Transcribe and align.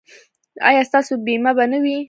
ایا 0.69 0.81
ستاسو 0.89 1.13
بیمه 1.25 1.51
به 1.57 1.65
نه 1.71 1.77
وي؟ 1.83 1.97